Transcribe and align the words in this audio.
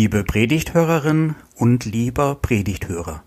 Liebe 0.00 0.22
Predigthörerin 0.22 1.34
und 1.56 1.84
lieber 1.84 2.36
Predigthörer. 2.36 3.24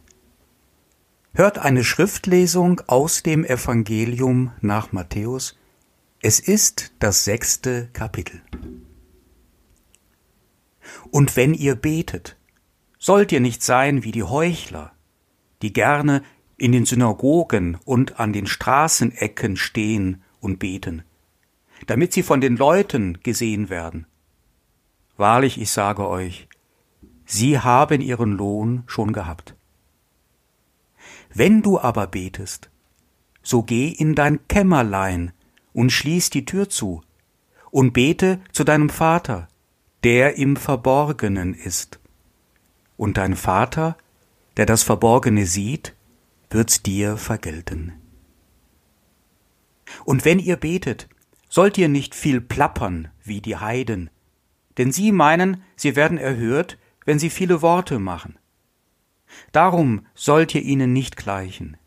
Hört 1.33 1.57
eine 1.57 1.83
Schriftlesung 1.83 2.79
aus 2.87 3.23
dem 3.23 3.43
Evangelium 3.43 4.53
nach 4.61 4.93
Matthäus. 4.93 5.59
Es 6.21 6.39
ist 6.39 6.93
das 6.99 7.25
sechste 7.25 7.89
Kapitel. 7.91 8.41
Und 11.09 11.35
wenn 11.35 11.53
ihr 11.53 11.75
betet, 11.75 12.37
sollt 12.97 13.33
ihr 13.33 13.41
nicht 13.41 13.63
sein 13.63 14.05
wie 14.05 14.13
die 14.13 14.23
Heuchler, 14.23 14.93
die 15.61 15.73
gerne 15.73 16.23
in 16.55 16.71
den 16.71 16.85
Synagogen 16.85 17.79
und 17.83 18.17
an 18.17 18.31
den 18.31 18.47
Straßenecken 18.47 19.57
stehen 19.57 20.23
und 20.39 20.59
beten, 20.59 21.03
damit 21.87 22.13
sie 22.13 22.23
von 22.23 22.39
den 22.39 22.55
Leuten 22.55 23.19
gesehen 23.23 23.69
werden. 23.69 24.07
Wahrlich, 25.17 25.59
ich 25.59 25.69
sage 25.69 26.07
euch, 26.07 26.47
sie 27.31 27.59
haben 27.59 28.01
ihren 28.01 28.33
Lohn 28.33 28.83
schon 28.87 29.13
gehabt. 29.13 29.55
Wenn 31.33 31.61
du 31.61 31.79
aber 31.79 32.07
betest, 32.07 32.69
so 33.41 33.63
geh 33.63 33.87
in 33.87 34.15
dein 34.15 34.45
Kämmerlein 34.47 35.31
und 35.73 35.91
schließ 35.91 36.29
die 36.29 36.45
Tür 36.45 36.69
zu 36.69 37.01
und 37.71 37.93
bete 37.93 38.41
zu 38.51 38.65
deinem 38.65 38.89
Vater, 38.89 39.47
der 40.03 40.37
im 40.37 40.57
Verborgenen 40.57 41.53
ist. 41.53 41.99
Und 42.97 43.17
dein 43.17 43.35
Vater, 43.35 43.97
der 44.57 44.65
das 44.65 44.83
Verborgene 44.83 45.45
sieht, 45.45 45.95
wird's 46.49 46.83
dir 46.83 47.15
vergelten. 47.15 47.93
Und 50.03 50.25
wenn 50.25 50.39
ihr 50.39 50.57
betet, 50.57 51.07
sollt 51.47 51.77
ihr 51.77 51.87
nicht 51.87 52.13
viel 52.13 52.41
plappern 52.41 53.07
wie 53.23 53.39
die 53.39 53.55
Heiden, 53.55 54.09
denn 54.77 54.91
sie 54.91 55.11
meinen, 55.13 55.63
sie 55.75 55.95
werden 55.95 56.17
erhört, 56.17 56.77
wenn 57.05 57.19
sie 57.19 57.29
viele 57.29 57.61
Worte 57.61 57.99
machen. 57.99 58.37
Darum 59.51 60.05
sollt 60.13 60.55
ihr 60.55 60.61
ihnen 60.61 60.93
nicht 60.93 61.17
gleichen. 61.17 61.77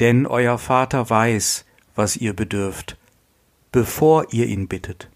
Denn 0.00 0.26
euer 0.26 0.58
Vater 0.58 1.08
weiß, 1.08 1.64
was 1.94 2.16
ihr 2.16 2.34
bedürft, 2.34 2.98
bevor 3.72 4.32
ihr 4.32 4.46
ihn 4.46 4.68
bittet. 4.68 5.10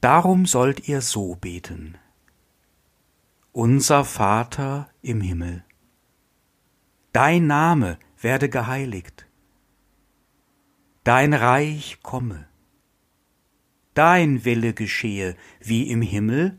Darum 0.00 0.46
sollt 0.46 0.88
ihr 0.88 1.00
so 1.00 1.36
beten. 1.36 1.96
Unser 3.52 4.04
Vater 4.04 4.88
im 5.02 5.20
Himmel. 5.20 5.64
Dein 7.12 7.46
Name 7.46 7.98
werde 8.20 8.48
geheiligt. 8.48 9.26
Dein 11.04 11.34
Reich 11.34 11.98
komme 12.02 12.46
dein 13.94 14.44
Wille 14.44 14.72
geschehe, 14.74 15.36
wie 15.60 15.90
im 15.90 16.02
Himmel, 16.02 16.58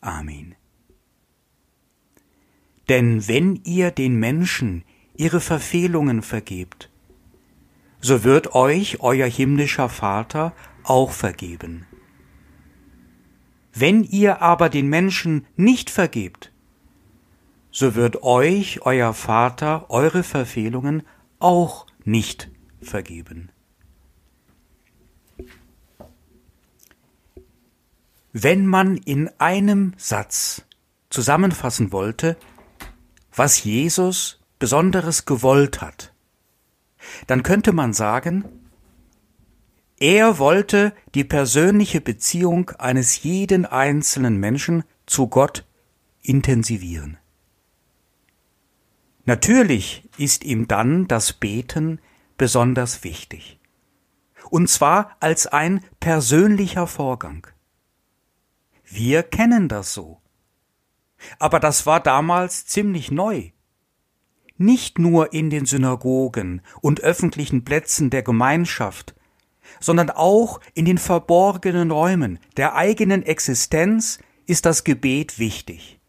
Amen. 0.00 0.54
Denn 2.88 3.28
wenn 3.28 3.56
ihr 3.64 3.90
den 3.90 4.16
Menschen 4.16 4.84
ihre 5.16 5.40
Verfehlungen 5.40 6.22
vergebt, 6.22 6.90
so 8.00 8.24
wird 8.24 8.54
euch 8.54 9.00
euer 9.00 9.28
himmlischer 9.28 9.88
Vater 9.88 10.54
auch 10.84 11.12
vergeben. 11.12 11.86
Wenn 13.72 14.02
ihr 14.02 14.42
aber 14.42 14.68
den 14.68 14.88
Menschen 14.88 15.46
nicht 15.56 15.90
vergebt, 15.90 16.52
so 17.70 17.94
wird 17.94 18.22
euch 18.22 18.80
euer 18.82 19.14
Vater 19.14 19.90
eure 19.90 20.22
Verfehlungen 20.22 21.02
auch 21.38 21.86
nicht 22.04 22.50
vergeben. 22.82 23.50
Wenn 28.32 28.66
man 28.66 28.96
in 28.96 29.28
einem 29.38 29.94
Satz 29.96 30.62
zusammenfassen 31.08 31.90
wollte, 31.90 32.36
was 33.34 33.64
Jesus 33.64 34.40
Besonderes 34.58 35.24
gewollt 35.24 35.80
hat, 35.80 36.12
dann 37.26 37.42
könnte 37.42 37.72
man 37.72 37.92
sagen, 37.92 38.44
er 39.98 40.38
wollte 40.38 40.94
die 41.14 41.24
persönliche 41.24 42.00
Beziehung 42.00 42.70
eines 42.78 43.22
jeden 43.22 43.66
einzelnen 43.66 44.36
Menschen 44.36 44.84
zu 45.06 45.26
Gott 45.26 45.66
intensivieren. 46.22 47.18
Natürlich 49.24 50.08
ist 50.16 50.44
ihm 50.44 50.68
dann 50.68 51.06
das 51.06 51.32
Beten 51.32 52.00
besonders 52.38 53.04
wichtig. 53.04 53.58
Und 54.50 54.68
zwar 54.68 55.16
als 55.20 55.46
ein 55.46 55.84
persönlicher 56.00 56.86
Vorgang. 56.86 57.46
Wir 58.90 59.22
kennen 59.22 59.68
das 59.68 59.94
so. 59.94 60.20
Aber 61.38 61.60
das 61.60 61.86
war 61.86 62.00
damals 62.00 62.66
ziemlich 62.66 63.10
neu. 63.10 63.50
Nicht 64.56 64.98
nur 64.98 65.32
in 65.32 65.48
den 65.48 65.64
Synagogen 65.64 66.60
und 66.82 67.00
öffentlichen 67.00 67.64
Plätzen 67.64 68.10
der 68.10 68.22
Gemeinschaft, 68.22 69.14
sondern 69.78 70.10
auch 70.10 70.60
in 70.74 70.84
den 70.84 70.98
verborgenen 70.98 71.90
Räumen 71.90 72.38
der 72.56 72.74
eigenen 72.74 73.22
Existenz 73.22 74.18
ist 74.46 74.66
das 74.66 74.82
Gebet 74.82 75.38
wichtig. 75.38 76.00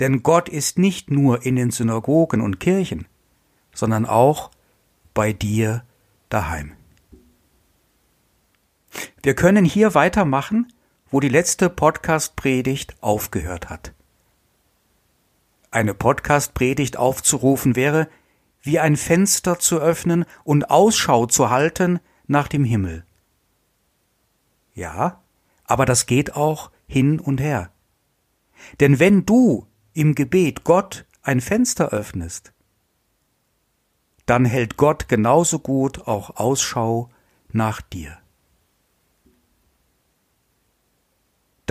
Denn 0.00 0.22
Gott 0.22 0.48
ist 0.48 0.78
nicht 0.78 1.10
nur 1.10 1.44
in 1.44 1.56
den 1.56 1.70
Synagogen 1.70 2.40
und 2.40 2.58
Kirchen, 2.58 3.06
sondern 3.74 4.06
auch 4.06 4.50
bei 5.12 5.32
dir 5.34 5.84
daheim. 6.30 6.72
Wir 9.22 9.34
können 9.34 9.64
hier 9.64 9.94
weitermachen 9.94 10.71
wo 11.12 11.20
die 11.20 11.28
letzte 11.28 11.68
Podcast-Predigt 11.68 12.96
aufgehört 13.02 13.68
hat. 13.68 13.92
Eine 15.70 15.92
Podcast-Predigt 15.92 16.96
aufzurufen 16.96 17.76
wäre, 17.76 18.08
wie 18.62 18.80
ein 18.80 18.96
Fenster 18.96 19.58
zu 19.58 19.78
öffnen 19.78 20.24
und 20.42 20.70
Ausschau 20.70 21.26
zu 21.26 21.50
halten 21.50 22.00
nach 22.26 22.48
dem 22.48 22.64
Himmel. 22.64 23.04
Ja, 24.74 25.20
aber 25.64 25.84
das 25.84 26.06
geht 26.06 26.34
auch 26.34 26.70
hin 26.86 27.20
und 27.20 27.40
her. 27.40 27.70
Denn 28.80 28.98
wenn 28.98 29.26
du 29.26 29.66
im 29.92 30.14
Gebet 30.14 30.64
Gott 30.64 31.04
ein 31.22 31.42
Fenster 31.42 31.90
öffnest, 31.90 32.54
dann 34.24 34.46
hält 34.46 34.78
Gott 34.78 35.08
genauso 35.08 35.58
gut 35.58 36.06
auch 36.06 36.36
Ausschau 36.36 37.10
nach 37.50 37.82
dir. 37.82 38.21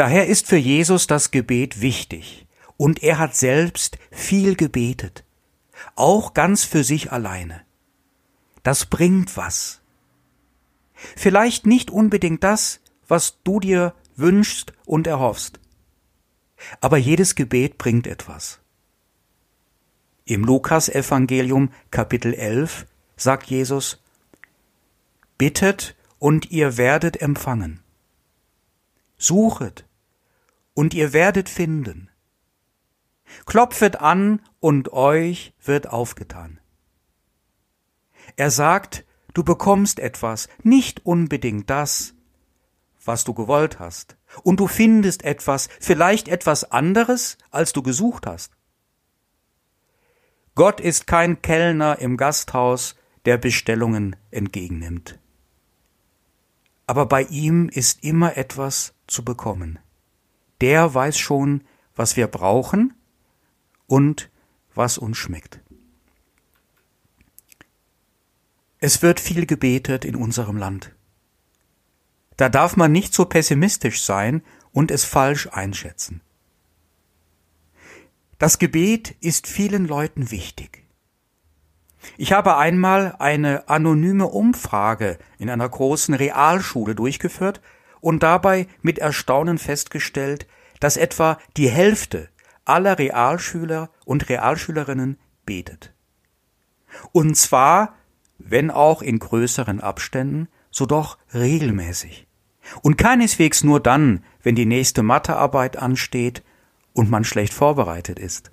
Daher 0.02 0.26
ist 0.26 0.48
für 0.48 0.58
Jesus 0.58 1.06
das 1.06 1.30
Gebet 1.30 1.80
wichtig, 1.80 2.48
und 2.76 3.04
er 3.04 3.20
hat 3.20 3.36
selbst 3.36 4.00
viel 4.10 4.56
gebetet, 4.56 5.24
auch 5.96 6.34
ganz 6.34 6.64
für 6.64 6.84
sich 6.84 7.12
alleine. 7.12 7.62
Das 8.64 8.88
bringt 8.88 9.38
was. 9.38 9.82
Vielleicht 10.96 11.68
nicht 11.68 11.92
unbedingt 11.92 12.44
das, 12.44 12.80
was 13.08 13.44
du 13.44 13.60
dir 13.60 13.94
wünschst 14.16 14.74
und 14.86 15.06
erhoffst, 15.06 15.60
aber 16.80 16.98
jedes 16.98 17.36
Gebet 17.36 17.78
bringt 17.78 18.08
etwas. 18.08 18.60
Im 20.26 20.44
Lukas-Evangelium 20.44 21.70
Kapitel 21.92 22.34
11 22.34 22.88
sagt 23.18 23.52
Jesus, 23.52 24.02
Bittet 25.38 25.96
und 26.18 26.50
ihr 26.50 26.78
werdet 26.78 27.22
empfangen. 27.22 27.84
Suchet, 29.20 29.86
und 30.74 30.94
ihr 30.94 31.14
werdet 31.14 31.50
finden. 31.50 32.10
Klopfet 33.46 33.98
an, 33.98 34.42
und 34.60 34.94
euch 34.94 35.54
wird 35.64 35.88
aufgetan. 35.88 36.60
Er 38.36 38.52
sagt, 38.52 39.06
du 39.34 39.44
bekommst 39.44 40.00
etwas, 40.00 40.50
nicht 40.62 41.06
unbedingt 41.06 41.70
das, 41.70 42.14
was 43.04 43.24
du 43.24 43.34
gewollt 43.34 43.80
hast, 43.80 44.18
und 44.44 44.60
du 44.60 44.68
findest 44.68 45.24
etwas, 45.24 45.70
vielleicht 45.80 46.28
etwas 46.28 46.72
anderes, 46.72 47.38
als 47.50 47.74
du 47.74 47.82
gesucht 47.82 48.28
hast. 48.28 48.52
Gott 50.54 50.80
ist 50.80 51.08
kein 51.08 51.42
Kellner 51.42 52.00
im 52.00 52.18
Gasthaus, 52.18 52.96
der 53.26 53.38
Bestellungen 53.38 54.16
entgegennimmt 54.30 55.18
aber 56.92 57.06
bei 57.06 57.24
ihm 57.24 57.70
ist 57.70 58.04
immer 58.04 58.36
etwas 58.36 58.94
zu 59.08 59.24
bekommen. 59.24 59.80
Der 60.62 60.94
weiß 60.94 61.18
schon, 61.18 61.64
was 61.96 62.16
wir 62.16 62.28
brauchen 62.28 62.94
und 63.88 64.30
was 64.74 64.98
uns 64.98 65.18
schmeckt. 65.18 65.60
Es 68.80 69.02
wird 69.02 69.20
viel 69.20 69.46
gebetet 69.46 70.06
in 70.06 70.16
unserem 70.16 70.58
Land. 70.58 70.96
Da 72.38 72.50
darf 72.50 72.76
man 72.76 72.92
nicht 72.92 73.14
so 73.14 73.26
pessimistisch 73.26 74.02
sein 74.02 74.42
und 74.72 74.90
es 74.90 75.04
falsch 75.04 75.48
einschätzen. 75.52 76.22
Das 78.40 78.58
Gebet 78.58 79.16
ist 79.20 79.46
vielen 79.46 79.86
Leuten 79.86 80.32
wichtig. 80.32 80.84
Ich 82.18 82.34
habe 82.34 82.58
einmal 82.58 83.16
eine 83.20 83.70
anonyme 83.70 84.26
Umfrage 84.26 85.20
in 85.38 85.52
einer 85.52 85.70
großen 85.70 86.16
Realschule 86.16 86.96
durchgeführt 86.96 87.62
und 88.02 88.24
dabei 88.24 88.68
mit 88.82 89.00
Erstaunen 89.00 89.58
festgestellt, 89.58 90.48
dass 90.80 90.98
etwa 90.98 91.38
die 91.56 91.70
Hälfte 91.70 92.30
aller 92.66 92.98
Realschüler 93.00 93.90
und 94.06 94.30
Realschülerinnen 94.30 95.18
betet. 95.46 95.94
Und 97.12 97.38
zwar, 97.38 97.96
wenn 98.38 98.72
auch 98.72 99.02
in 99.02 99.20
größeren 99.20 99.80
Abständen, 99.80 100.50
so 100.72 100.86
doch 100.86 101.18
regelmäßig. 101.34 102.28
Und 102.82 102.98
keineswegs 102.98 103.64
nur 103.64 103.80
dann, 103.80 104.24
wenn 104.44 104.56
die 104.56 104.66
nächste 104.66 105.04
Mathearbeit 105.04 105.78
ansteht 105.78 106.44
und 106.94 107.10
man 107.10 107.24
schlecht 107.24 107.54
vorbereitet 107.54 108.20
ist. 108.20 108.52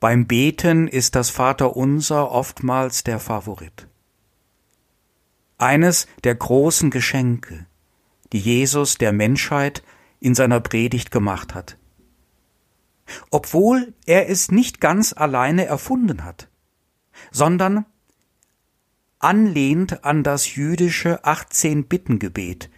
Beim 0.00 0.26
Beten 0.26 0.86
ist 0.86 1.14
das 1.14 1.30
Vaterunser 1.30 2.30
oftmals 2.30 3.04
der 3.04 3.18
Favorit. 3.18 3.88
Eines 5.58 6.06
der 6.24 6.34
großen 6.34 6.90
Geschenke, 6.90 7.66
die 8.32 8.38
Jesus 8.38 8.98
der 8.98 9.12
Menschheit 9.12 9.82
in 10.20 10.34
seiner 10.34 10.60
Predigt 10.60 11.10
gemacht 11.10 11.54
hat. 11.54 11.76
Obwohl 13.30 13.94
er 14.06 14.28
es 14.28 14.50
nicht 14.50 14.80
ganz 14.80 15.12
alleine 15.12 15.66
erfunden 15.66 16.24
hat, 16.24 16.48
sondern 17.30 17.84
anlehnt 19.18 20.04
an 20.04 20.22
das 20.22 20.54
jüdische 20.54 21.24
18-Bitten-Gebet. 21.24 22.70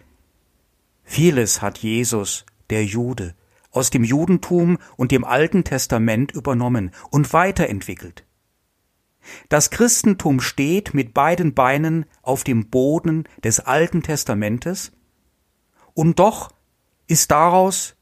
Vieles 1.03 1.61
hat 1.61 1.77
Jesus, 1.79 2.45
der 2.69 2.85
Jude, 2.85 3.33
aus 3.71 3.89
dem 3.89 4.03
Judentum 4.03 4.77
und 4.95 5.11
dem 5.11 5.23
Alten 5.23 5.63
Testament 5.63 6.31
übernommen 6.31 6.91
und 7.09 7.33
weiterentwickelt. 7.33 8.26
Das 9.49 9.69
Christentum 9.69 10.39
steht 10.39 10.93
mit 10.93 11.13
beiden 11.13 11.53
Beinen 11.53 12.05
auf 12.21 12.43
dem 12.43 12.69
Boden 12.69 13.27
des 13.43 13.59
Alten 13.59 14.03
Testamentes, 14.03 14.91
und 15.93 16.19
doch 16.19 16.51
ist 17.07 17.31
daraus 17.31 17.95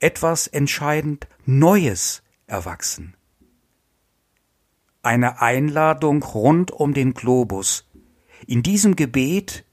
etwas 0.00 0.46
entscheidend 0.46 1.28
Neues 1.44 2.22
erwachsen 2.46 3.16
eine 5.06 5.40
Einladung 5.40 6.24
rund 6.24 6.72
um 6.72 6.92
den 6.92 7.14
Globus. 7.14 7.88
In 8.48 8.64
diesem 8.64 8.96
Gebet, 8.96 9.64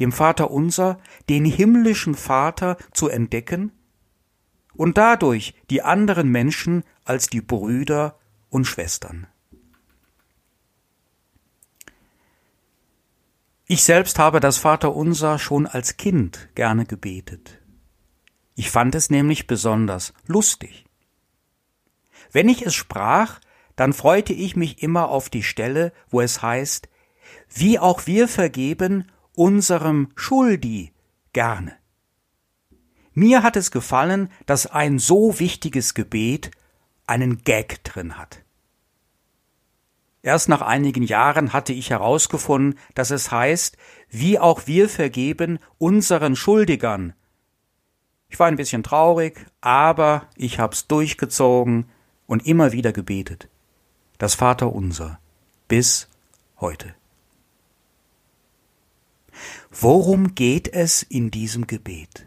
dem 0.00 0.12
Vater 0.12 0.50
unser, 0.50 0.98
den 1.28 1.44
himmlischen 1.44 2.14
Vater 2.14 2.78
zu 2.92 3.08
entdecken 3.08 3.70
und 4.74 4.96
dadurch 4.96 5.54
die 5.68 5.82
anderen 5.82 6.30
Menschen 6.30 6.84
als 7.04 7.26
die 7.26 7.42
Brüder 7.42 8.18
und 8.48 8.64
Schwestern. 8.64 9.26
Ich 13.70 13.84
selbst 13.84 14.18
habe 14.18 14.40
das 14.40 14.56
Vaterunser 14.56 15.38
schon 15.38 15.66
als 15.66 15.98
Kind 15.98 16.48
gerne 16.54 16.86
gebetet. 16.86 17.60
Ich 18.54 18.70
fand 18.70 18.94
es 18.94 19.10
nämlich 19.10 19.46
besonders 19.46 20.14
lustig. 20.26 20.86
Wenn 22.32 22.48
ich 22.48 22.62
es 22.62 22.74
sprach, 22.74 23.40
dann 23.76 23.92
freute 23.92 24.32
ich 24.32 24.56
mich 24.56 24.82
immer 24.82 25.10
auf 25.10 25.28
die 25.28 25.42
Stelle, 25.42 25.92
wo 26.08 26.22
es 26.22 26.40
heißt, 26.40 26.88
wie 27.52 27.78
auch 27.78 28.06
wir 28.06 28.26
vergeben 28.26 29.12
unserem 29.34 30.12
Schuldi 30.16 30.94
gerne. 31.34 31.76
Mir 33.12 33.42
hat 33.42 33.56
es 33.56 33.70
gefallen, 33.70 34.32
dass 34.46 34.66
ein 34.66 34.98
so 34.98 35.38
wichtiges 35.40 35.92
Gebet 35.92 36.52
einen 37.06 37.44
Gag 37.44 37.84
drin 37.84 38.16
hat. 38.16 38.42
Erst 40.28 40.50
nach 40.50 40.60
einigen 40.60 41.04
Jahren 41.04 41.54
hatte 41.54 41.72
ich 41.72 41.88
herausgefunden, 41.88 42.78
dass 42.94 43.10
es 43.10 43.30
heißt, 43.30 43.78
wie 44.10 44.38
auch 44.38 44.66
wir 44.66 44.90
vergeben 44.90 45.58
unseren 45.78 46.36
Schuldigern. 46.36 47.14
Ich 48.28 48.38
war 48.38 48.46
ein 48.46 48.56
bisschen 48.56 48.82
traurig, 48.82 49.46
aber 49.62 50.28
ich 50.36 50.58
hab's 50.58 50.86
durchgezogen 50.86 51.86
und 52.26 52.46
immer 52.46 52.72
wieder 52.72 52.92
gebetet 52.92 53.48
das 54.18 54.34
Vaterunser, 54.34 55.18
bis 55.66 56.08
heute. 56.60 56.94
Worum 59.70 60.34
geht 60.34 60.68
es 60.68 61.02
in 61.02 61.30
diesem 61.30 61.66
Gebet? 61.66 62.26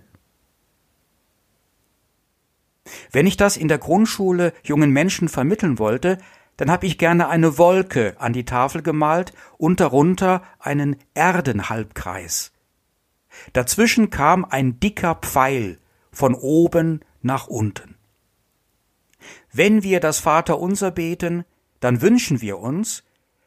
Wenn 3.12 3.28
ich 3.28 3.38
das 3.38 3.58
in 3.58 3.68
der 3.68 3.78
Grundschule 3.78 4.54
jungen 4.64 4.90
Menschen 4.90 5.30
vermitteln 5.30 5.78
wollte, 5.78 6.18
dann 6.62 6.70
habe 6.70 6.86
ich 6.86 7.00
gerne 7.00 7.28
eine 7.28 7.58
Wolke 7.58 8.14
an 8.20 8.34
die 8.34 8.46
Tafel 8.46 8.84
gemalt 8.84 9.34
und 9.58 9.80
darunter 9.80 10.44
einen 10.60 10.96
Erdenhalbkreis. 11.16 12.52
Dazwischen 13.54 14.12
kam 14.12 14.46
ein 14.46 14.80
dicker 14.80 15.16
Pfeil 15.16 15.80
von 16.12 16.36
oben 16.36 17.00
nach 17.24 17.48
unten. 17.48 17.96
Wenn 19.52 19.82
wir 19.82 20.00
das 20.00 20.20
Vaterunser 20.20 20.92
beten, 20.92 21.46
dann 21.80 22.04
wünschen 22.04 22.42
wir 22.42 22.60
uns, 22.60 23.02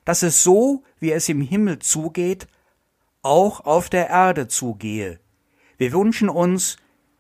dass 0.05 0.25
es 0.25 0.43
so, 0.43 0.83
wie 0.99 1.13
es 1.13 1.29
im 1.29 1.41
Himmel 1.41 1.79
zugeht, 1.79 2.49
auch 3.23 3.61
auf 3.61 3.89
der 3.89 4.09
Erde 4.09 4.49
zugehe. 4.49 5.21
Wir 5.77 5.93
wünschen 5.93 6.29
uns, 6.29 6.79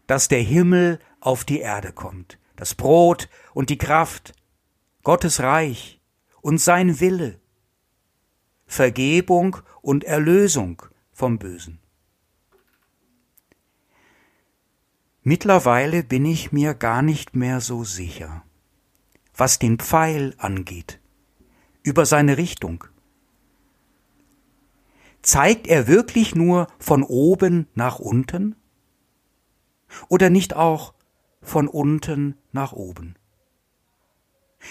dass 0.08 0.26
der 0.26 0.42
Himmel 0.42 0.98
auf 1.20 1.44
die 1.44 1.60
Erde 1.60 1.92
kommt, 1.92 2.40
das 2.56 2.74
Brot 2.74 3.28
und 3.52 3.70
die 3.70 3.78
Kraft, 3.78 4.32
Gottes 5.04 5.40
Reich 5.40 6.00
und 6.40 6.58
sein 6.58 6.98
Wille, 6.98 7.38
Vergebung 8.66 9.58
und 9.82 10.02
Erlösung 10.02 10.82
vom 11.12 11.38
Bösen. 11.38 11.78
Mittlerweile 15.22 16.02
bin 16.02 16.24
ich 16.24 16.52
mir 16.52 16.74
gar 16.74 17.02
nicht 17.02 17.36
mehr 17.36 17.60
so 17.60 17.84
sicher, 17.84 18.44
was 19.36 19.58
den 19.58 19.78
Pfeil 19.78 20.34
angeht 20.38 21.00
über 21.82 22.06
seine 22.06 22.38
Richtung? 22.38 22.84
Zeigt 25.20 25.66
er 25.66 25.86
wirklich 25.86 26.34
nur 26.34 26.66
von 26.78 27.02
oben 27.02 27.68
nach 27.74 27.98
unten? 27.98 28.56
Oder 30.08 30.30
nicht 30.30 30.56
auch 30.56 30.94
von 31.42 31.68
unten 31.68 32.36
nach 32.52 32.72
oben? 32.72 33.16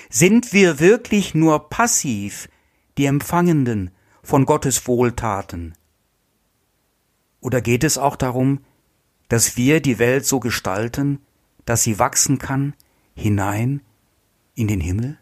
Sind 0.10 0.54
wir 0.54 0.80
wirklich 0.80 1.34
nur 1.34 1.70
passiv 1.70 2.50
die 2.98 3.06
Empfangenden 3.06 3.92
von 4.22 4.46
Gottes 4.46 4.88
Wohltaten? 4.88 5.74
Oder 7.42 7.62
geht 7.62 7.84
es 7.84 7.98
auch 7.98 8.16
darum, 8.16 8.60
dass 9.28 9.58
wir 9.58 9.82
die 9.82 10.00
Welt 10.00 10.26
so 10.26 10.40
gestalten, 10.40 11.20
dass 11.66 11.84
sie 11.84 12.00
wachsen 12.00 12.38
kann 12.38 12.74
hinein 13.16 13.82
in 14.56 14.68
den 14.68 14.80
Himmel? 14.80 15.18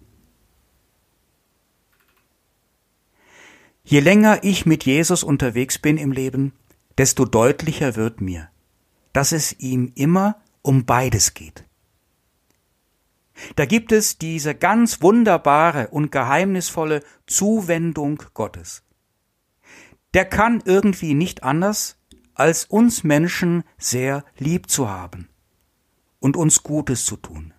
Je 3.84 4.00
länger 4.00 4.44
ich 4.44 4.66
mit 4.66 4.86
Jesus 4.86 5.24
unterwegs 5.24 5.80
bin 5.80 5.98
im 5.98 6.12
Leben, 6.12 6.54
desto 6.98 7.25
deutlicher 7.25 7.96
wird 7.96 8.22
mir, 8.22 8.50
dass 9.13 9.32
es 9.32 9.60
ihm 9.60 9.92
immer 9.96 10.40
um 10.62 10.86
beides 10.86 11.34
geht. 11.34 11.66
Da 13.56 13.66
gibt 13.66 13.92
es 13.92 14.18
diese 14.18 14.56
ganz 14.56 15.02
wunderbare 15.02 15.88
und 15.90 16.12
geheimnisvolle 16.12 17.04
Zuwendung 17.28 18.24
Gottes. 18.34 18.84
Der 20.14 20.26
kann 20.26 20.62
irgendwie 20.66 21.14
nicht 21.14 21.44
anders, 21.44 21.98
als 22.34 22.66
uns 22.66 23.04
Menschen 23.04 23.64
sehr 23.78 24.26
lieb 24.38 24.70
zu 24.70 24.90
haben 24.90 25.30
und 26.20 26.38
uns 26.38 26.64
Gutes 26.64 27.06
zu 27.06 27.18
tun. 27.18 27.54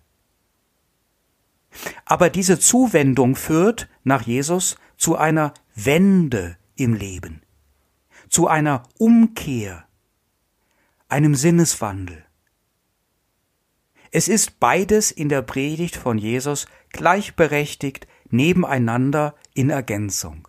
Aber 2.05 2.29
diese 2.29 2.59
Zuwendung 2.59 3.35
führt 3.35 3.89
nach 4.03 4.21
Jesus 4.23 4.77
zu 4.97 5.15
einer 5.15 5.53
Wende 5.75 6.57
im 6.75 6.93
Leben, 6.93 7.41
zu 8.29 8.47
einer 8.47 8.83
Umkehr, 8.97 9.85
einem 11.07 11.35
Sinneswandel. 11.35 12.22
Es 14.15 14.27
ist 14.27 14.59
beides 14.59 15.09
in 15.09 15.27
der 15.27 15.41
Predigt 15.41 15.95
von 15.95 16.19
Jesus 16.19 16.67
gleichberechtigt 16.91 18.05
nebeneinander 18.29 19.33
in 19.55 19.71
Ergänzung. 19.71 20.47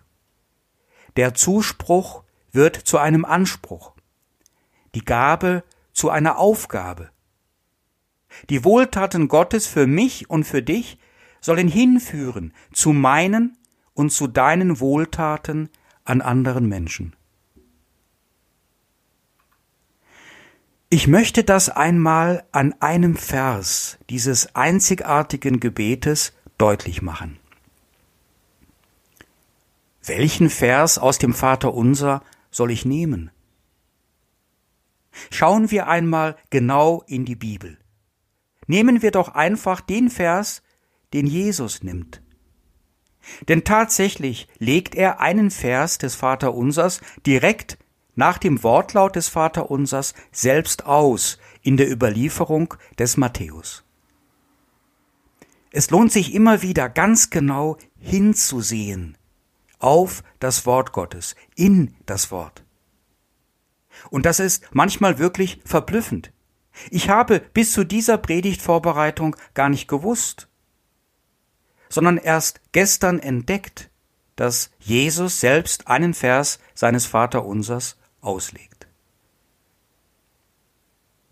Der 1.17 1.33
Zuspruch 1.33 2.25
wird 2.53 2.77
zu 2.77 2.99
einem 2.99 3.25
Anspruch. 3.25 3.95
Die 4.95 5.03
Gabe 5.03 5.65
zu 5.95 6.11
einer 6.11 6.37
Aufgabe. 6.37 7.09
Die 8.51 8.65
Wohltaten 8.65 9.29
Gottes 9.29 9.67
für 9.67 9.87
mich 9.87 10.29
und 10.29 10.45
für 10.45 10.63
dich 10.63 10.99
sollen 11.41 11.69
hinführen 11.69 12.53
zu 12.71 12.93
meinen 12.93 13.57
und 13.95 14.11
zu 14.11 14.27
deinen 14.27 14.79
Wohltaten 14.79 15.71
an 16.05 16.21
anderen 16.21 16.69
Menschen. 16.69 17.17
Ich 20.95 21.09
möchte 21.09 21.43
das 21.43 21.71
einmal 21.71 22.45
an 22.53 22.73
einem 22.81 23.17
Vers 23.17 23.99
dieses 24.11 24.55
einzigartigen 24.55 25.59
Gebetes 25.59 26.35
deutlich 26.57 27.03
machen. 27.03 27.41
Welchen 30.05 30.49
Vers 30.51 30.99
aus 30.99 31.19
dem 31.19 31.35
Vater 31.35 31.75
unser 31.75 32.23
soll 32.53 32.71
ich 32.71 32.85
nehmen? 32.85 33.33
Schauen 35.33 35.73
wir 35.73 35.89
einmal 35.89 36.37
genau 36.51 37.03
in 37.09 37.25
die 37.25 37.35
Bibel. 37.35 37.77
Nehmen 38.69 39.03
wir 39.03 39.11
doch 39.11 39.31
einfach 39.31 39.81
den 39.81 40.09
Vers, 40.09 40.63
den 41.13 41.27
Jesus 41.27 41.83
nimmt. 41.83 42.23
Denn 43.49 43.65
tatsächlich 43.65 44.47
legt 44.61 44.95
er 44.95 45.19
einen 45.19 45.51
Vers 45.51 45.99
des 45.99 46.15
Vaterunsers 46.15 47.01
direkt 47.27 47.79
nach 48.15 48.39
dem 48.39 48.63
Wortlaut 48.63 49.17
des 49.17 49.29
Vaterunsers 49.29 50.15
selbst 50.33 50.87
aus 50.87 51.39
in 51.63 51.77
der 51.77 51.91
Überlieferung 51.91 52.75
des 52.99 53.17
Matthäus. 53.17 53.85
Es 55.71 55.91
lohnt 55.91 56.13
sich 56.13 56.35
immer 56.35 56.63
wieder 56.63 56.89
ganz 56.89 57.31
genau 57.31 57.77
hinzusehen 57.99 59.17
auf 59.81 60.23
das 60.39 60.67
Wort 60.67 60.93
Gottes, 60.93 61.35
in 61.57 61.95
das 62.07 62.31
Wort. 62.31 62.65
Und 64.11 64.25
das 64.27 64.41
ist 64.41 64.65
manchmal 64.73 65.19
wirklich 65.19 65.61
verblüffend. 65.65 66.33
Ich 66.91 67.09
habe 67.09 67.41
bis 67.41 67.73
zu 67.73 67.85
dieser 67.85 68.19
Predigtvorbereitung 68.19 69.37
gar 69.55 69.69
nicht 69.69 69.89
gewusst, 69.89 70.49
sondern 71.89 72.19
erst 72.19 72.61
gestern 72.73 73.19
entdeckt, 73.19 73.91
dass 74.37 74.71
Jesus 74.81 75.41
selbst 75.41 75.87
einen 75.87 76.15
Vers 76.15 76.59
seines 76.75 77.07
Vaterunsers 77.07 77.97
auslegt. 78.25 78.87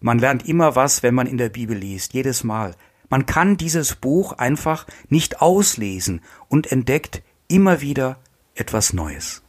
Man 0.00 0.18
lernt 0.18 0.48
immer 0.48 0.74
was, 0.74 1.02
wenn 1.02 1.14
man 1.14 1.26
in 1.26 1.38
der 1.38 1.48
Bibel 1.48 1.76
liest, 1.76 2.12
jedes 2.12 2.42
Mal. 2.42 2.74
Man 3.08 3.26
kann 3.26 3.56
dieses 3.56 3.94
Buch 3.94 4.32
einfach 4.32 4.86
nicht 5.08 5.40
auslesen 5.40 6.22
und 6.48 6.72
entdeckt 6.72 7.22
immer 7.46 7.80
wieder 7.80 8.18
etwas 8.54 8.92
Neues. 8.92 9.42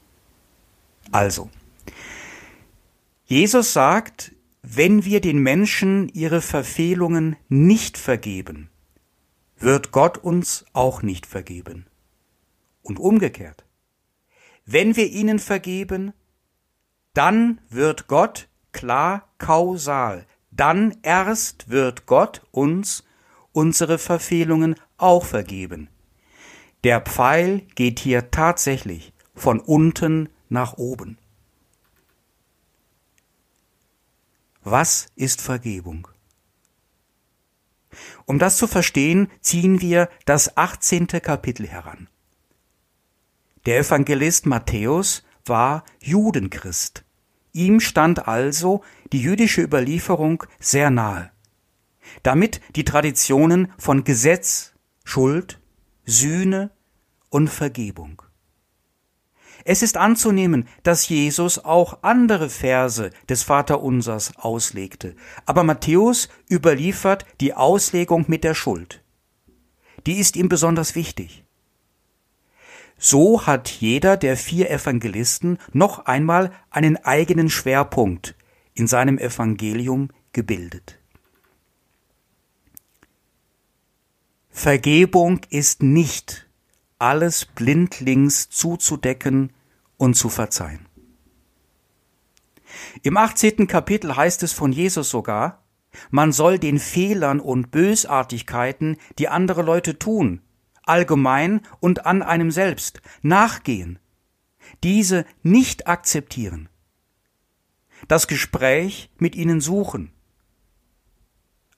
Also, 1.12 1.50
Jesus 3.26 3.74
sagt, 3.74 4.34
wenn 4.62 5.06
wir 5.06 5.22
den 5.22 5.40
Menschen 5.40 6.08
ihre 6.10 6.42
Verfehlungen 6.42 7.36
nicht 7.50 7.98
vergeben, 7.98 8.70
wird 9.58 9.92
Gott 9.92 10.18
uns 10.18 10.66
auch 10.74 11.02
nicht 11.02 11.26
vergeben. 11.26 11.88
Und 12.82 13.00
umgekehrt. 13.00 13.66
Wenn 14.66 14.96
wir 14.96 15.10
ihnen 15.10 15.40
vergeben, 15.40 16.14
dann 17.14 17.62
wird 17.70 18.08
Gott 18.08 18.48
klar 18.72 19.30
kausal, 19.38 20.26
dann 20.52 20.98
erst 21.04 21.70
wird 21.70 22.06
Gott 22.06 22.42
uns 22.52 23.04
unsere 23.52 23.98
Verfehlungen 23.98 24.76
auch 24.98 25.26
vergeben. 25.26 25.90
Der 26.84 27.02
Pfeil 27.02 27.62
geht 27.76 28.00
hier 28.00 28.32
tatsächlich 28.32 29.14
von 29.36 29.60
unten 29.60 30.30
nach 30.50 30.74
oben. 30.78 31.18
Was 34.64 35.08
ist 35.16 35.42
Vergebung? 35.42 36.08
Um 38.26 38.40
das 38.40 38.58
zu 38.58 38.68
verstehen, 38.68 39.30
ziehen 39.42 39.82
wir 39.82 40.10
das 40.26 40.58
18. 40.58 41.08
Kapitel 41.08 41.68
heran. 41.68 42.08
Der 43.66 43.80
Evangelist 43.80 44.46
Matthäus 44.46 45.24
war 45.46 45.84
Judenchrist. 46.00 47.04
Ihm 47.52 47.80
stand 47.80 48.28
also 48.28 48.84
die 49.12 49.22
jüdische 49.22 49.62
Überlieferung 49.62 50.44
sehr 50.60 50.90
nahe. 50.90 51.32
Damit 52.24 52.62
die 52.76 52.84
Traditionen 52.84 53.72
von 53.78 54.04
Gesetz, 54.04 54.74
Schuld, 55.04 55.60
Sühne 56.06 56.72
und 57.30 57.50
Vergebung. 57.50 58.22
Es 59.66 59.82
ist 59.82 59.96
anzunehmen, 59.96 60.68
dass 60.84 61.08
Jesus 61.08 61.64
auch 61.64 62.00
andere 62.04 62.50
Verse 62.50 63.12
des 63.30 63.44
Vaterunsers 63.44 64.36
auslegte, 64.38 65.16
aber 65.46 65.64
Matthäus 65.64 66.28
überliefert 66.52 67.26
die 67.40 67.54
Auslegung 67.54 68.26
mit 68.28 68.44
der 68.44 68.56
Schuld. 68.56 69.04
Die 70.06 70.20
ist 70.20 70.36
ihm 70.36 70.50
besonders 70.50 70.96
wichtig. 70.96 71.43
So 73.06 73.46
hat 73.46 73.68
jeder 73.68 74.16
der 74.16 74.38
vier 74.38 74.72
Evangelisten 74.72 75.58
noch 75.74 76.06
einmal 76.06 76.54
einen 76.70 76.96
eigenen 76.96 77.50
Schwerpunkt 77.50 78.34
in 78.76 78.88
seinem 78.88 79.18
Evangelium 79.18 80.08
gebildet. 80.32 80.98
Vergebung 84.52 85.42
ist 85.50 85.84
nicht 85.84 86.48
alles 86.98 87.44
blindlings 87.44 88.50
zuzudecken 88.50 89.52
und 89.98 90.14
zu 90.14 90.30
verzeihen. 90.30 90.86
Im 93.02 93.18
18. 93.18 93.68
Kapitel 93.68 94.16
heißt 94.16 94.44
es 94.44 94.54
von 94.54 94.72
Jesus 94.72 95.10
sogar, 95.10 95.62
man 96.10 96.32
soll 96.32 96.58
den 96.58 96.80
Fehlern 96.80 97.42
und 97.42 97.70
Bösartigkeiten, 97.70 98.96
die 99.20 99.28
andere 99.28 99.62
Leute 99.62 100.00
tun, 100.00 100.42
allgemein 100.86 101.62
und 101.80 102.06
an 102.06 102.22
einem 102.22 102.52
selbst, 102.52 103.02
nachgehen, 103.22 104.00
diese 104.84 105.26
nicht 105.42 105.88
akzeptieren, 105.88 106.70
das 108.08 108.28
Gespräch 108.28 109.10
mit 109.18 109.36
ihnen 109.36 109.62
suchen, 109.62 110.12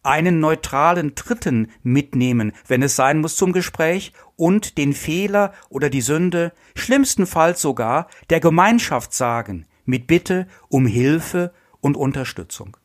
einen 0.06 0.40
neutralen 0.40 1.16
Dritten 1.16 1.72
mitnehmen, 1.82 2.52
wenn 2.68 2.84
es 2.84 2.96
sein 2.96 3.20
muss 3.20 3.36
zum 3.36 3.52
Gespräch, 3.52 4.14
und 4.36 4.78
den 4.78 4.94
Fehler 4.94 5.54
oder 5.70 5.90
die 5.90 6.02
Sünde, 6.02 6.54
schlimmstenfalls 6.76 7.62
sogar 7.62 8.08
der 8.30 8.40
Gemeinschaft 8.40 9.14
sagen, 9.14 9.66
mit 9.86 10.08
Bitte 10.08 10.48
um 10.70 10.86
Hilfe 10.86 11.54
und 11.82 11.98
Unterstützung. 11.98 12.78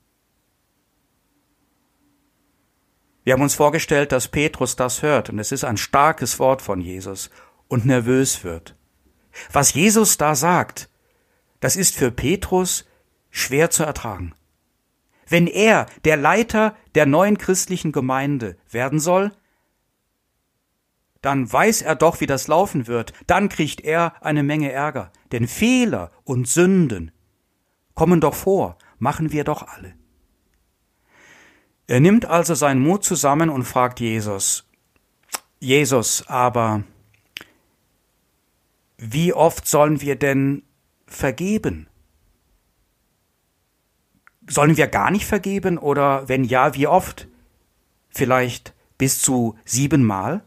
Wir 3.25 3.35
haben 3.35 3.43
uns 3.43 3.55
vorgestellt, 3.55 4.13
dass 4.13 4.29
Petrus 4.29 4.77
das 4.77 5.03
hört, 5.03 5.31
und 5.31 5.39
es 5.39 5.53
ist 5.53 5.65
ein 5.65 5.77
starkes 5.77 6.39
Wort 6.39 6.63
von 6.63 6.81
Jesus, 6.81 7.31
und 7.69 7.85
nervös 7.85 8.45
wird. 8.45 8.77
Was 9.53 9.75
Jesus 9.75 10.17
da 10.17 10.35
sagt, 10.35 10.89
das 11.61 11.77
ist 11.77 11.95
für 11.95 12.11
Petrus 12.11 12.87
schwer 13.31 13.71
zu 13.71 13.85
ertragen. 13.85 14.35
Wenn 15.29 15.47
er 15.47 15.87
der 16.05 16.17
Leiter 16.17 16.75
der 16.95 17.07
neuen 17.07 17.39
christlichen 17.39 17.93
Gemeinde 17.93 18.57
werden 18.69 18.99
soll, 18.99 19.31
dann 21.23 21.53
weiß 21.53 21.83
er 21.83 21.95
doch, 21.95 22.21
wie 22.21 22.27
das 22.27 22.49
laufen 22.49 22.87
wird, 22.87 23.13
dann 23.27 23.49
kriegt 23.49 23.83
er 23.83 24.15
eine 24.25 24.43
Menge 24.43 24.73
Ärger. 24.73 25.13
Denn 25.33 25.47
Fehler 25.47 26.11
und 26.25 26.49
Sünden 26.49 27.13
kommen 27.95 28.21
doch 28.21 28.35
vor, 28.35 28.79
machen 28.99 29.31
wir 29.31 29.45
doch 29.45 29.69
alle. 29.69 30.00
Er 31.91 31.99
nimmt 31.99 32.25
also 32.25 32.55
seinen 32.55 32.81
Mut 32.81 33.03
zusammen 33.03 33.51
und 33.51 33.65
fragt 33.65 33.99
Jesus, 33.99 34.65
Jesus, 35.59 36.25
aber 36.29 36.85
wie 38.97 39.33
oft 39.33 39.67
sollen 39.67 40.01
wir 40.01 40.15
denn 40.15 40.63
vergeben? 41.09 41.89
Sollen 44.49 44.77
wir 44.77 44.87
gar 44.87 45.11
nicht 45.11 45.27
vergeben 45.27 45.79
oder 45.79 46.29
wenn 46.29 46.45
ja, 46.45 46.77
wie 46.77 46.87
oft? 46.87 47.27
Vielleicht 48.09 48.73
bis 48.97 49.21
zu 49.21 49.59
siebenmal? 49.65 50.45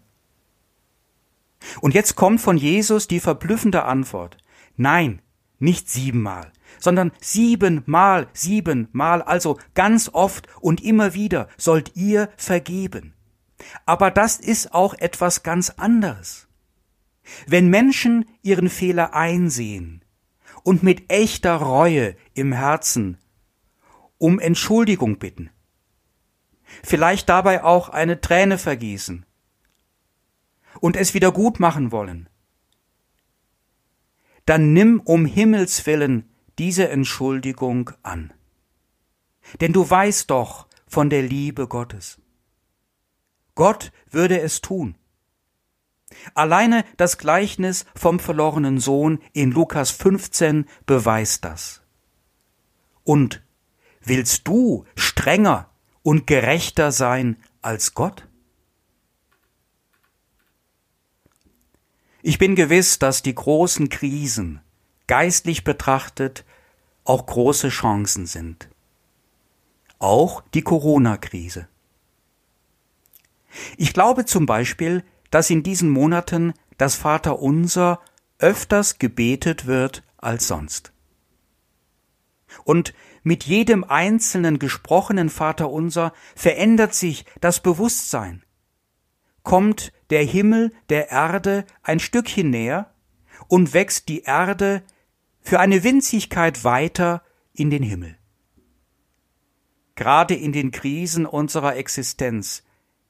Und 1.81 1.93
jetzt 1.93 2.15
kommt 2.15 2.39
von 2.39 2.55
Jesus 2.55 3.09
die 3.09 3.19
verblüffende 3.19 3.83
Antwort. 3.83 4.37
Nein, 4.77 5.21
nicht 5.59 5.89
siebenmal, 5.89 6.53
sondern 6.83 7.13
siebenmal, 7.21 8.27
siebenmal, 8.33 9.21
also 9.21 9.57
ganz 9.73 10.09
oft 10.11 10.47
und 10.59 10.83
immer 10.83 11.13
wieder 11.13 11.47
sollt 11.55 11.95
ihr 11.95 12.29
vergeben. 12.35 13.13
Aber 13.85 14.11
das 14.11 14.35
ist 14.37 14.73
auch 14.73 14.93
etwas 14.93 15.43
ganz 15.43 15.69
anderes. 15.77 16.49
Wenn 17.47 17.69
Menschen 17.69 18.25
ihren 18.41 18.69
Fehler 18.69 19.15
einsehen 19.15 20.03
und 20.63 20.83
mit 20.83 21.09
echter 21.09 21.55
Reue 21.55 22.17
im 22.33 22.51
Herzen 22.51 23.17
um 24.17 24.39
Entschuldigung 24.39 25.19
bitten. 25.19 25.51
Vielleicht 26.83 27.29
dabei 27.29 27.63
auch 27.63 27.87
eine 27.87 28.19
Träne 28.19 28.57
vergießen 28.57 29.25
und 30.81 30.97
es 30.97 31.13
wieder 31.13 31.31
gut 31.31 31.61
machen 31.61 31.93
wollen. 31.93 32.27
Dann 34.45 34.73
nimm 34.73 34.99
um 34.99 35.25
Himmels 35.25 35.85
willen 35.85 36.32
diese 36.59 36.89
Entschuldigung 36.89 37.91
an. 38.03 38.33
denn 39.59 39.73
du 39.73 39.89
weißt 39.89 40.29
doch 40.29 40.67
von 40.87 41.09
der 41.09 41.21
Liebe 41.21 41.67
Gottes. 41.67 42.19
Gott 43.55 43.91
würde 44.09 44.39
es 44.39 44.61
tun. 44.61 44.95
Alleine 46.33 46.85
das 46.97 47.17
Gleichnis 47.17 47.85
vom 47.95 48.19
verlorenen 48.19 48.79
Sohn 48.79 49.19
in 49.33 49.51
Lukas 49.51 49.91
15 49.91 50.65
beweist 50.85 51.43
das. 51.43 51.81
Und 53.03 53.43
willst 54.01 54.47
du 54.47 54.85
strenger 54.95 55.69
und 56.03 56.27
gerechter 56.27 56.91
sein 56.91 57.37
als 57.61 57.93
Gott? 57.93 58.27
Ich 62.21 62.37
bin 62.37 62.55
gewiss, 62.55 62.99
dass 62.99 63.21
die 63.21 63.35
großen 63.35 63.89
Krisen, 63.89 64.61
geistlich 65.13 65.63
betrachtet, 65.63 66.43
auch 67.03 67.27
große 67.27 67.69
Chancen 67.69 68.25
sind. 68.25 68.67
Auch 69.99 70.41
die 70.55 70.63
Corona-Krise. 70.63 71.67
Ich 73.77 73.93
glaube 73.93 74.25
zum 74.25 74.47
Beispiel, 74.47 75.03
dass 75.29 75.51
in 75.51 75.61
diesen 75.61 75.91
Monaten 75.91 76.55
das 76.79 76.95
Vaterunser 76.95 77.99
öfters 78.39 78.97
gebetet 78.97 79.67
wird 79.67 80.01
als 80.17 80.47
sonst. 80.47 80.93
Und 82.63 82.95
mit 83.21 83.43
jedem 83.43 83.83
einzelnen 83.83 84.57
gesprochenen 84.57 85.29
Vaterunser 85.29 86.11
verändert 86.35 86.95
sich 86.95 87.23
das 87.39 87.59
Bewusstsein. 87.59 88.41
Kommt 89.43 89.93
der 90.09 90.23
Himmel 90.23 90.73
der 90.89 91.11
Erde 91.11 91.65
ein 91.83 91.99
Stückchen 91.99 92.49
näher 92.49 92.89
und 93.47 93.75
wächst 93.75 94.09
die 94.09 94.23
Erde 94.23 94.81
für 95.43 95.59
eine 95.59 95.83
Winzigkeit 95.83 96.63
weiter 96.63 97.21
in 97.53 97.69
den 97.69 97.83
Himmel. 97.83 98.17
Gerade 99.95 100.33
in 100.33 100.51
den 100.51 100.71
Krisen 100.71 101.25
unserer 101.25 101.75
Existenz 101.75 102.63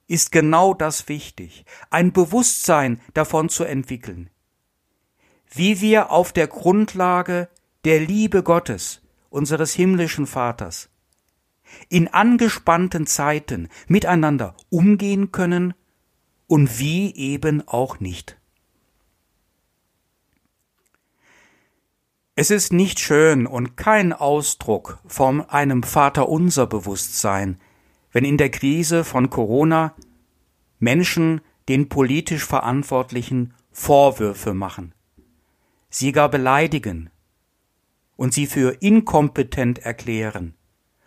ist 0.08 0.32
genau 0.32 0.74
das 0.74 1.08
wichtig, 1.08 1.66
ein 1.90 2.12
Bewusstsein 2.12 3.00
davon 3.14 3.48
zu 3.48 3.64
entwickeln, 3.64 4.30
wie 5.50 5.80
wir 5.80 6.12
auf 6.12 6.34
der 6.34 6.48
Grundlage 6.48 7.48
der 7.86 8.02
Liebe 8.02 8.44
Gottes, 8.44 9.02
unseres 9.30 9.74
himmlischen 9.74 10.28
Vaters, 10.28 10.90
in 11.88 12.08
angespannten 12.08 13.08
Zeiten 13.08 13.70
miteinander 13.88 14.56
umgehen 14.70 15.32
können 15.32 15.74
und 16.48 16.80
wie 16.80 17.16
eben 17.16 17.66
auch 17.68 18.00
nicht. 18.00 18.38
Es 22.36 22.50
ist 22.50 22.74
nicht 22.74 23.00
schön 23.00 23.46
und 23.46 23.78
kein 23.78 24.12
Ausdruck 24.12 24.98
von 25.06 25.42
einem 25.42 25.84
Vaterunser 25.84 26.66
Bewusstsein, 26.66 27.60
wenn 28.12 28.26
in 28.26 28.38
der 28.38 28.50
Krise 28.50 29.04
von 29.04 29.30
Corona 29.30 29.94
Menschen 30.80 31.42
den 31.70 31.90
politisch 31.90 32.44
Verantwortlichen 32.44 33.54
Vorwürfe 33.72 34.56
machen, 34.56 34.96
sie 35.92 36.12
gar 36.12 36.28
beleidigen 36.30 37.12
und 38.16 38.34
sie 38.34 38.48
für 38.48 38.82
inkompetent 38.82 39.78
erklären 39.78 40.56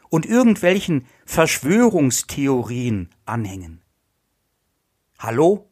und 0.09 0.27
irgendwelchen 0.27 1.07
Verschwörungstheorien 1.25 3.11
anhängen. 3.25 3.83
Hallo? 5.19 5.69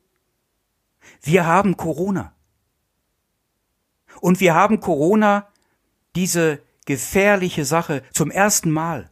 Wir 1.23 1.47
haben 1.47 1.77
Corona. 1.77 2.34
Und 4.25 4.41
wir 4.41 4.55
haben 4.55 4.81
Corona, 4.81 5.49
diese 6.17 6.63
gefährliche 6.87 7.67
Sache, 7.67 8.03
zum 8.11 8.31
ersten 8.31 8.71
Mal. 8.71 9.11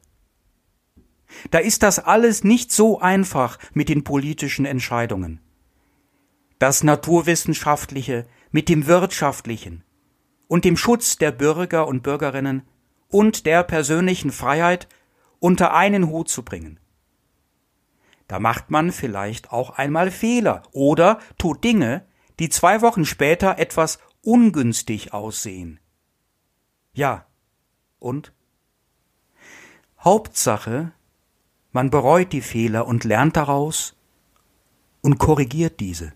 Da 1.50 1.59
ist 1.59 1.82
das 1.82 1.99
alles 1.99 2.45
nicht 2.45 2.73
so 2.73 2.99
einfach 2.99 3.58
mit 3.75 3.91
den 3.91 4.04
politischen 4.04 4.65
Entscheidungen. 4.65 5.43
Das 6.58 6.82
Naturwissenschaftliche 6.82 8.25
mit 8.52 8.71
dem 8.71 8.87
Wirtschaftlichen 8.87 9.84
und 10.49 10.65
dem 10.65 10.78
Schutz 10.78 11.19
der 11.19 11.30
Bürger 11.30 11.87
und 11.89 12.02
Bürgerinnen 12.02 12.63
und 13.08 13.45
der 13.45 13.65
persönlichen 13.65 14.32
Freiheit 14.32 14.89
unter 15.41 15.75
einen 15.75 16.08
Hut 16.08 16.30
zu 16.30 16.43
bringen. 16.43 16.80
Da 18.28 18.41
macht 18.41 18.71
man 18.71 18.91
vielleicht 18.91 19.52
auch 19.52 19.76
einmal 19.76 20.10
Fehler 20.10 20.63
oder 20.73 21.19
tut 21.37 21.63
Dinge, 21.63 22.06
die 22.39 22.49
zwei 22.49 22.80
Wochen 22.80 23.04
später 23.04 23.58
etwas 23.58 23.99
ungünstig 24.23 25.13
aussehen. 25.13 25.80
Ja, 26.95 27.26
und? 27.99 28.32
Hauptsache, 30.00 30.93
man 31.73 31.91
bereut 31.91 32.32
die 32.32 32.41
Fehler 32.41 32.87
und 32.87 33.04
lernt 33.04 33.37
daraus 33.37 33.95
und 35.00 35.19
korrigiert 35.19 35.80
diese. 35.80 36.13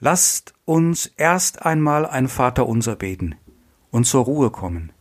Lasst 0.00 0.54
uns 0.64 1.06
erst 1.06 1.66
einmal 1.66 2.06
ein 2.06 2.28
Vaterunser 2.28 2.96
beten 2.96 3.34
und 3.90 4.04
zur 4.04 4.24
Ruhe 4.24 4.50
kommen 4.50 4.92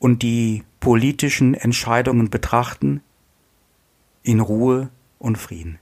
und 0.00 0.22
die 0.22 0.64
politischen 0.80 1.54
Entscheidungen 1.54 2.30
betrachten 2.30 3.02
in 4.22 4.40
Ruhe 4.40 4.90
und 5.18 5.38
Frieden. 5.38 5.78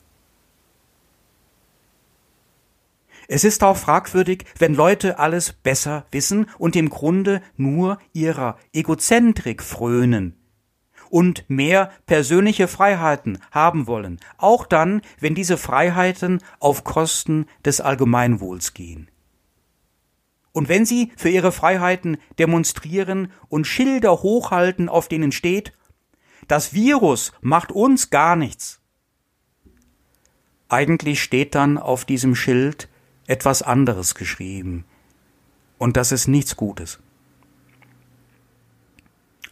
Es 3.31 3.45
ist 3.45 3.63
auch 3.63 3.77
fragwürdig, 3.77 4.47
wenn 4.59 4.75
Leute 4.75 5.19
alles 5.19 5.53
besser 5.53 6.07
wissen 6.11 6.47
und 6.59 6.75
im 6.77 6.89
Grunde 6.89 7.43
nur 7.59 7.99
ihrer 8.15 8.57
Egozentrik 8.73 9.63
frönen 9.63 10.35
und 11.11 11.45
mehr 11.49 11.93
persönliche 12.07 12.69
Freiheiten 12.69 13.39
haben 13.51 13.87
wollen, 13.87 14.19
auch 14.39 14.65
dann, 14.67 15.03
wenn 15.21 15.35
diese 15.35 15.59
Freiheiten 15.59 16.41
auf 16.59 16.85
Kosten 16.85 17.45
des 17.67 17.83
Allgemeinwohls 17.83 18.73
gehen. 18.73 19.11
Und 20.53 20.71
wenn 20.71 20.87
sie 20.87 21.13
für 21.17 21.29
ihre 21.29 21.53
Freiheiten 21.53 22.17
demonstrieren 22.39 23.31
und 23.51 23.67
Schilder 23.67 24.23
hochhalten, 24.23 24.89
auf 24.89 25.07
denen 25.07 25.33
steht, 25.33 25.75
das 26.47 26.73
Virus 26.73 27.33
macht 27.43 27.73
uns 27.73 28.09
gar 28.09 28.37
nichts. 28.37 28.81
Eigentlich 30.71 31.23
steht 31.23 31.55
dann 31.55 31.77
auf 31.77 32.07
diesem 32.07 32.35
Schild, 32.35 32.89
etwas 33.29 33.63
anderes 33.63 34.17
geschrieben. 34.17 34.85
Und 35.77 35.97
das 35.97 36.11
ist 36.11 36.27
nichts 36.27 36.57
Gutes. 36.57 36.99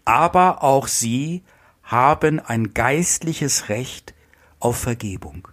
Aber 0.05 0.65
auch 0.65 0.89
sie 0.89 1.45
haben 1.85 2.41
ein 2.41 2.75
geistliches 2.75 3.69
Recht 3.69 4.15
auf 4.59 4.77
Vergebung. 4.79 5.47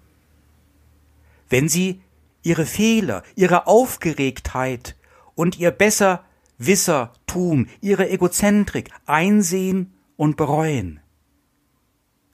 Wenn 1.50 1.70
sie 1.70 2.02
ihre 2.42 2.66
Fehler, 2.66 3.22
ihre 3.36 3.68
Aufgeregtheit 3.68 4.96
und 5.36 5.60
ihr 5.60 5.72
Besserwissertum, 5.72 7.68
ihre 7.82 8.10
Egozentrik 8.10 8.90
einsehen 9.06 9.94
und 10.18 10.38
bereuen. 10.38 11.02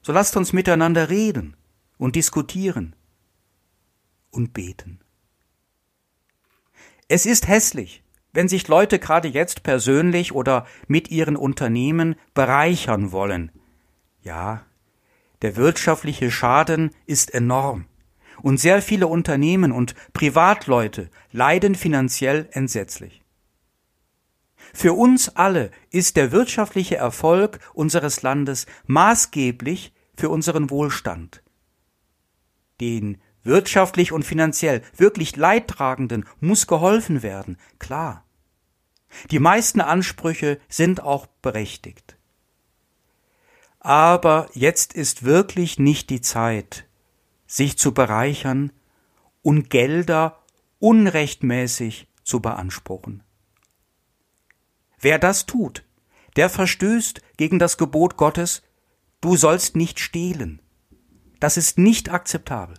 So 0.01 0.13
lasst 0.13 0.37
uns 0.37 0.53
miteinander 0.53 1.09
reden 1.09 1.57
und 1.97 2.15
diskutieren 2.15 2.95
und 4.31 4.53
beten. 4.53 5.01
Es 7.11 7.25
ist 7.25 7.47
hässlich, 7.47 8.03
wenn 8.33 8.47
sich 8.47 8.67
Leute 8.67 8.99
gerade 8.99 9.27
jetzt 9.27 9.63
persönlich 9.63 10.31
oder 10.31 10.67
mit 10.87 11.09
ihren 11.09 11.35
Unternehmen 11.35 12.15
bereichern 12.35 13.11
wollen. 13.11 13.51
Ja, 14.21 14.63
der 15.41 15.55
wirtschaftliche 15.55 16.29
Schaden 16.29 16.91
ist 17.07 17.33
enorm. 17.33 17.85
Und 18.43 18.59
sehr 18.59 18.83
viele 18.83 19.07
Unternehmen 19.07 19.71
und 19.71 19.95
Privatleute 20.13 21.09
leiden 21.31 21.73
finanziell 21.73 22.47
entsetzlich. 22.51 23.23
Für 24.71 24.93
uns 24.93 25.35
alle 25.35 25.71
ist 25.89 26.15
der 26.15 26.31
wirtschaftliche 26.31 26.97
Erfolg 26.97 27.59
unseres 27.73 28.21
Landes 28.21 28.67
maßgeblich 28.85 29.93
für 30.15 30.29
unseren 30.29 30.69
Wohlstand. 30.69 31.41
Den 32.79 33.17
wirtschaftlich 33.49 34.11
und 34.13 34.23
finanziell 34.23 34.81
wirklich 34.95 35.35
Leidtragenden 35.35 36.25
muss 36.39 36.67
geholfen 36.67 37.23
werden, 37.23 37.57
klar. 37.79 38.23
Die 39.31 39.39
meisten 39.39 39.81
Ansprüche 39.81 40.59
sind 40.69 41.01
auch 41.01 41.25
berechtigt. 41.41 42.15
Aber 43.79 44.47
jetzt 44.53 44.93
ist 44.93 45.23
wirklich 45.23 45.79
nicht 45.79 46.09
die 46.09 46.21
Zeit, 46.21 46.85
sich 47.47 47.77
zu 47.77 47.93
bereichern 47.93 48.71
und 49.41 49.69
Gelder 49.69 50.39
unrechtmäßig 50.79 52.07
zu 52.23 52.39
beanspruchen. 52.41 53.23
Wer 54.99 55.17
das 55.17 55.45
tut, 55.45 55.83
der 56.35 56.49
verstößt 56.49 57.21
gegen 57.37 57.57
das 57.57 57.77
Gebot 57.77 58.17
Gottes, 58.17 58.61
du 59.21 59.35
sollst 59.35 59.75
nicht 59.75 59.99
stehlen. 59.99 60.61
Das 61.39 61.57
ist 61.57 61.77
nicht 61.77 62.09
akzeptabel. 62.09 62.75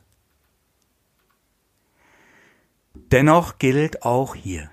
Dennoch 2.95 3.59
gilt 3.59 4.03
auch 4.03 4.35
hier. 4.35 4.71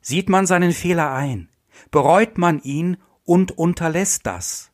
Sieht 0.00 0.28
man 0.28 0.46
seinen 0.46 0.72
Fehler 0.72 1.12
ein, 1.12 1.48
Bereut 1.90 2.38
man 2.38 2.60
ihn 2.60 2.98
und 3.24 3.56
unterlässt 3.56 4.26
das, 4.26 4.70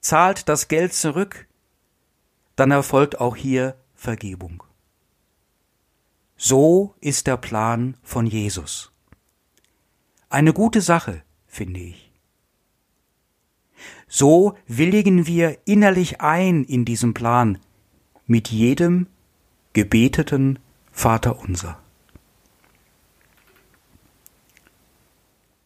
zahlt 0.00 0.48
das 0.48 0.68
Geld 0.68 0.92
zurück, 0.92 1.46
dann 2.56 2.70
erfolgt 2.70 3.20
auch 3.20 3.36
hier 3.36 3.76
Vergebung. 3.94 4.62
So 6.36 6.94
ist 7.00 7.26
der 7.26 7.36
Plan 7.36 7.96
von 8.02 8.26
Jesus. 8.26 8.92
Eine 10.28 10.52
gute 10.52 10.80
Sache, 10.80 11.22
finde 11.46 11.80
ich. 11.80 12.12
So 14.06 14.56
willigen 14.66 15.26
wir 15.26 15.58
innerlich 15.64 16.20
ein 16.20 16.64
in 16.64 16.84
diesem 16.84 17.14
Plan 17.14 17.58
mit 18.26 18.48
jedem 18.48 19.06
gebeteten 19.72 20.58
Vater 20.94 21.40
unser. 21.40 21.76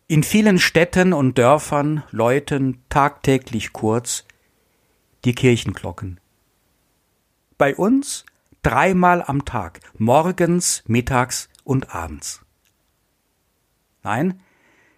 In 0.09 0.23
vielen 0.25 0.59
Städten 0.59 1.13
und 1.13 1.37
Dörfern 1.37 2.03
läuten 2.11 2.83
tagtäglich 2.89 3.75
kurz 3.75 4.25
die 5.25 5.35
Kirchenglocken. 5.35 6.19
Bei 7.59 7.77
uns 7.77 8.25
dreimal 8.63 9.23
am 9.23 9.45
Tag, 9.45 9.81
morgens, 9.99 10.83
mittags 10.87 11.51
und 11.63 11.95
abends. 11.95 12.41
Nein, 14.03 14.41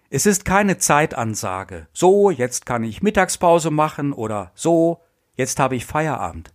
es 0.09 0.25
ist 0.25 0.45
keine 0.45 0.77
Zeitansage. 0.77 1.87
So, 1.91 2.31
jetzt 2.31 2.65
kann 2.65 2.85
ich 2.85 3.03
Mittagspause 3.03 3.69
machen 3.69 4.13
oder 4.13 4.53
so, 4.55 5.01
jetzt 5.35 5.59
habe 5.59 5.75
ich 5.75 5.85
Feierabend. 5.85 6.53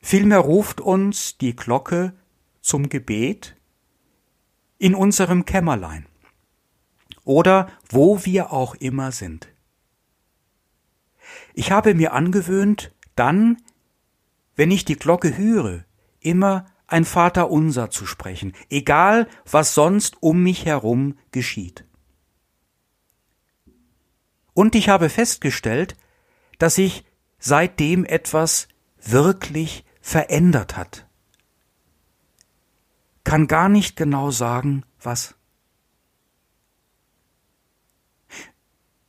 Vielmehr 0.00 0.38
ruft 0.38 0.80
uns 0.80 1.38
die 1.38 1.56
Glocke 1.56 2.12
zum 2.60 2.88
Gebet 2.88 3.56
in 4.78 4.94
unserem 4.94 5.44
Kämmerlein 5.44 6.06
oder 7.24 7.70
wo 7.88 8.24
wir 8.24 8.52
auch 8.52 8.74
immer 8.74 9.12
sind. 9.12 9.48
Ich 11.54 11.72
habe 11.72 11.94
mir 11.94 12.12
angewöhnt, 12.12 12.92
dann, 13.14 13.56
wenn 14.54 14.70
ich 14.70 14.84
die 14.84 14.96
Glocke 14.96 15.36
höre, 15.36 15.84
immer 16.20 16.66
ein 16.86 17.04
Vater 17.04 17.50
unser 17.50 17.90
zu 17.90 18.06
sprechen, 18.06 18.52
egal 18.70 19.28
was 19.50 19.74
sonst 19.74 20.22
um 20.22 20.42
mich 20.42 20.66
herum 20.66 21.18
geschieht. 21.32 21.84
Und 24.54 24.74
ich 24.74 24.88
habe 24.88 25.08
festgestellt, 25.08 25.96
dass 26.58 26.76
sich 26.76 27.04
seitdem 27.38 28.04
etwas 28.04 28.68
wirklich 29.02 29.84
verändert 30.06 30.76
hat. 30.76 31.04
Kann 33.24 33.48
gar 33.48 33.68
nicht 33.68 33.96
genau 33.96 34.30
sagen, 34.30 34.84
was. 35.00 35.34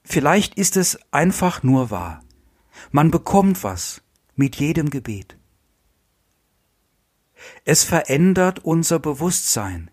Vielleicht 0.01 0.55
ist 0.55 0.75
es 0.75 0.97
einfach 1.11 1.61
nur 1.61 1.91
wahr. 1.91 2.23
Man 2.89 3.11
bekommt 3.11 3.63
was 3.63 4.01
mit 4.35 4.55
jedem 4.55 4.89
Gebet. 4.89 5.37
Es 7.63 7.83
verändert 7.83 8.65
unser 8.65 8.97
Bewusstsein 8.97 9.91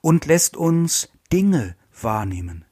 und 0.00 0.24
lässt 0.24 0.56
uns 0.56 1.10
Dinge 1.30 1.76
wahrnehmen. 2.00 2.64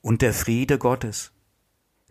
Und 0.00 0.22
der 0.22 0.34
Friede 0.34 0.76
Gottes, 0.76 1.32